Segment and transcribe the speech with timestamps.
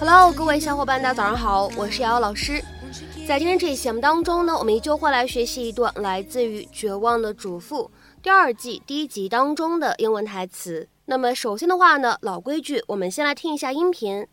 [0.00, 2.60] Hello，各位小伙伴，大家早上好，我是瑶瑶老师。
[3.28, 7.84] 在今天这期节目当中呢，我们依旧会来学习一段来自于《绝望的主妇》
[8.20, 10.88] 第二季第一集当中的英文台词。
[11.04, 14.26] 那么首先的话呢，老规矩，我们先来听一下音频。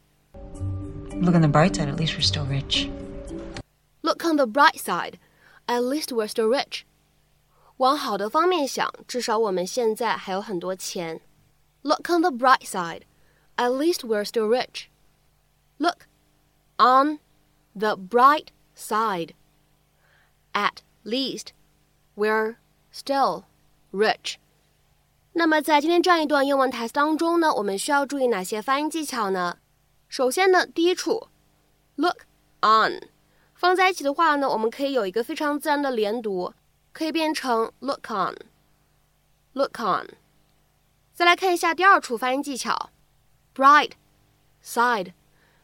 [1.21, 2.89] Look on the bright side, at least we're still rich.
[4.06, 5.18] Look on the bright side,
[5.66, 6.82] at least we're still rich.
[7.78, 11.20] 往好的方面想，至少我们现在还有很多钱。
[11.82, 13.02] Look on the bright side,
[13.56, 14.86] at least we're still rich.
[15.78, 16.06] Look
[16.76, 17.18] on
[17.74, 19.34] the bright side.
[20.52, 21.48] At least
[22.14, 22.56] we're
[22.92, 23.44] still
[23.90, 24.36] rich.
[25.32, 29.56] 那么在今天这样一段英文台词当中呢，我们需要注意哪些发音技巧呢？
[30.08, 31.28] 首先呢，第一处，
[31.96, 32.26] look
[32.60, 33.08] on，
[33.57, 36.53] 放在一起的话呢，我们可以有一个非常自然的连读，
[36.93, 40.07] 可以变成 look on，look on。
[41.11, 42.91] 再来看一下第二处发音技巧
[43.55, 43.93] ，bright
[44.63, 45.13] side。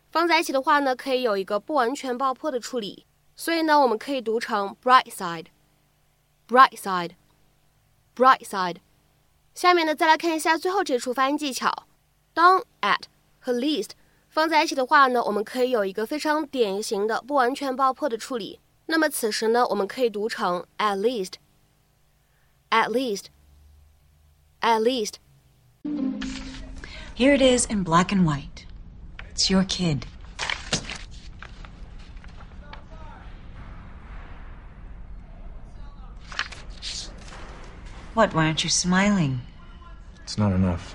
[0.10, 8.78] 放在一起的话呢，可以有一个不完全爆破的处理，所以呢，我们可以读成 bright side，bright side，bright side。
[9.54, 11.86] 下面呢，再来看一下最后这处发音技巧，
[12.34, 13.04] 当 at
[13.40, 13.92] 和 least
[14.33, 18.61] 放在一起的话呢，我们可以有一个非常典型的不完全爆破的处理。
[18.87, 28.65] 那么此时呢，我们可以读成 at least，at least，at least。Here it is in black and white.
[29.35, 30.05] It's your kid.
[38.15, 38.35] What?
[38.35, 39.41] Why aren't you smiling?
[40.25, 40.95] It's not enough.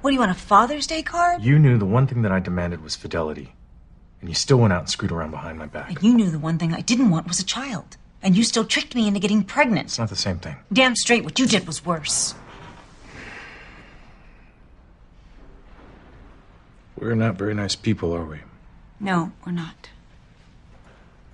[0.00, 1.42] What do you want, a Father's Day card?
[1.42, 3.54] You knew the one thing that I demanded was fidelity.
[4.20, 5.88] And you still went out and screwed around behind my back.
[5.90, 7.96] And you knew the one thing I didn't want was a child.
[8.22, 9.86] And you still tricked me into getting pregnant.
[9.86, 10.56] It's not the same thing.
[10.72, 12.34] Damn straight, what you did was worse.
[16.96, 18.38] We're not very nice people, are we?
[18.98, 19.90] No, we're not.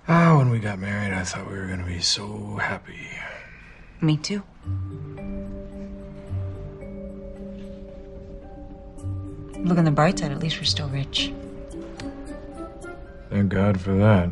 [0.07, 3.09] Ah, when we got married, I thought we were going to be so happy.
[4.01, 4.43] Me too.
[9.65, 11.33] Look on the bright side, at least we're still rich.
[13.31, 14.31] Thank God for that.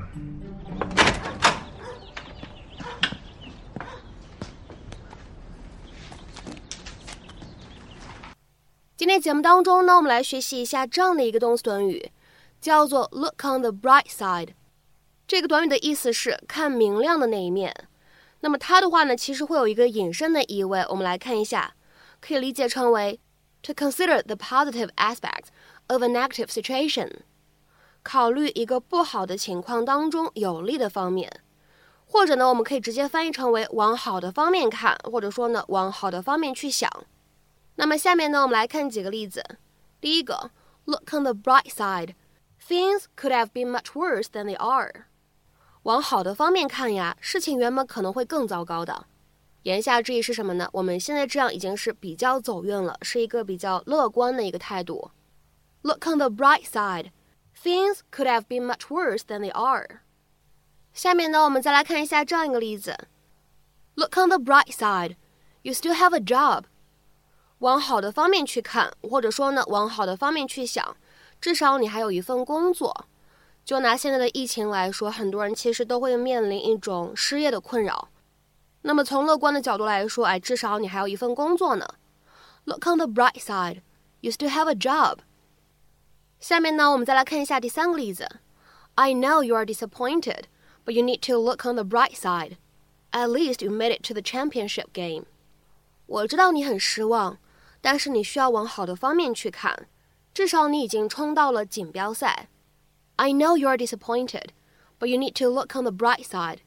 [8.96, 12.12] 今天节目当中呢，我们来学习一下这样的一个动词短语，
[12.62, 14.50] 叫做 look on the bright side。
[15.28, 17.74] 这个短语的意思是看明亮的那一面。
[18.42, 20.86] 那么它的话呢，其实会有一个引申的意味。
[20.90, 21.74] 我们来看一下，
[22.22, 23.20] 可以理解成为
[23.64, 25.48] to consider the positive aspects
[25.88, 27.22] of a negative situation，
[28.04, 31.42] 考虑一个不好的情况当中有利的方面。
[32.06, 36.88] 或者呢，我们可以直接翻译成为往好的方面看，或者说呢，往好的方面去想。
[37.76, 39.44] 那么下面呢，我们来看几个例子。
[40.00, 40.52] 第一个
[40.86, 42.14] ，Look on the bright side,
[42.68, 45.06] things could have been much worse than they are。
[45.84, 49.08] 往好的方面看呀，事情原本可能会更糟糕的。
[49.64, 50.70] 言下之意是什么呢？
[50.74, 55.12] 我们现在这样已经是比较走运了，是一个比较乐观的一个态度。
[55.82, 57.12] Look on the bright side,
[57.62, 60.02] things could have been much worse than they are。
[60.94, 63.08] 下面呢，我们再来看一下这样一个例子。
[63.96, 65.16] Look on the bright side,
[65.62, 66.64] you still have a job。
[67.60, 70.98] 往好的方面去看，或者说呢，往好的方面去想，
[71.40, 73.06] 至少你还有一份工作。
[73.64, 78.10] 就拿现在的疫情来说，很多人其实都会面临一种失业的困扰。
[78.83, 81.87] 那么从乐观的角度来说，哎，至少你还有一份工作呢。
[82.65, 83.83] Look on the bright side,
[84.21, 85.19] you still have a job。
[86.41, 88.29] 下面呢，我们再来看一下第三个例子。
[88.95, 90.45] I know you are disappointed,
[90.85, 92.57] but you need to look on the bright side.
[93.13, 95.25] At least you made it to the championship game.
[96.07, 97.39] 我知道你很失望。
[97.81, 99.87] 但是你需要往好的方面去看，
[100.35, 102.49] 至少你已经冲到了锦标赛。
[103.15, 104.47] I know you are disappointed,
[104.99, 106.59] but you need to look on the bright side.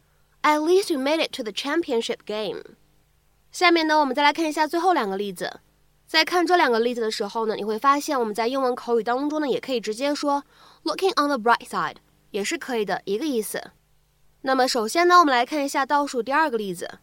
[0.45, 2.63] At least you made it to the championship game.
[3.51, 5.60] 下面呢，我们再来看一下最后两个例子。
[6.07, 10.44] 在看这两个例子的时候呢，你会发现我们在英文口语当中呢，也可以直接说
[10.83, 11.98] looking on the bright side，
[12.31, 13.72] 也是可以的一个意思。
[14.42, 17.00] 那么首先呢，我们来看一下倒数第二个例子，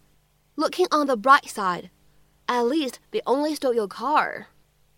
[0.56, 4.46] looking on the bright side。at least they only stole your car.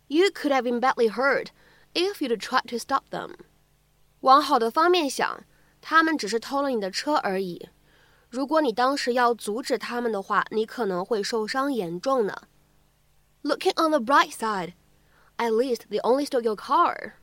[0.06, 1.49] You could have been badly hurt
[1.94, 3.35] if you'd tried to stop them.
[4.21, 5.44] 往好的方面想，
[5.81, 7.69] 他们只是偷了你的车而已。
[8.30, 12.33] 如果你当时要阻止他们的话，你可能会受伤严重呢。
[13.44, 14.74] Looking on the bright side,
[15.38, 17.13] at least they only stole your car.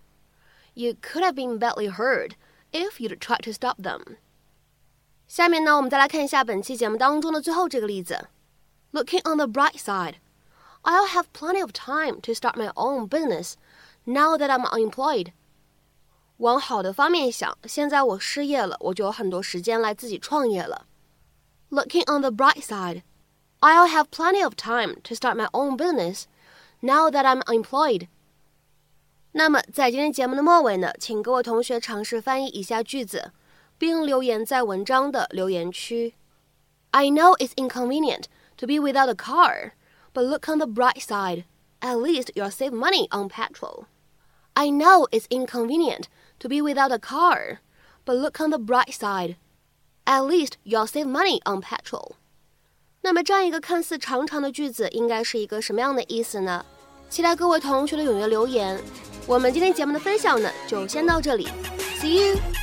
[0.75, 2.33] You could have been badly hurt
[2.71, 4.17] if you'd tried to stop them.
[5.27, 8.29] 下面呢，我们再来看一下本期节目当中的最后这个例子。
[8.93, 10.17] Looking on the bright side,
[10.83, 13.55] I'll have plenty of time to start my own business
[14.05, 15.33] now that I'm unemployed.
[16.39, 20.87] 往好的方面想，现在我失业了，我就有很多时间来自己创业了。
[21.72, 23.04] Looking on the bright side,
[23.62, 26.28] I'll have plenty of time to start my own business
[26.82, 28.08] now that I'm unemployed.
[29.34, 33.32] 那么，在今天节目的末尾呢，请各位同学尝试翻译以下句子，
[33.78, 36.16] 并留言在文章的留言区。
[36.92, 38.24] I know it's inconvenient
[38.58, 39.74] to be without a car,
[40.14, 41.44] but look on the bright side.
[41.82, 43.86] At least you'll save money on petrol.
[44.56, 46.06] I know it's inconvenient
[46.40, 47.60] to be without a car,
[48.06, 49.36] but look on the bright side.
[50.05, 52.13] At least you'll save money on petrol.
[53.03, 56.65] 那么这样一个看似长长的句子，应该是一个什么样的意思呢？
[57.09, 58.81] 期待各位同学的踊跃留言。
[59.27, 61.49] 我们今天节目的分享呢，就先到这里
[62.01, 62.62] ，See you。